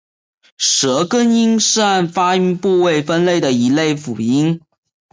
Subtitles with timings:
[0.57, 4.59] 舌根音是按发音部位分类的一类辅音。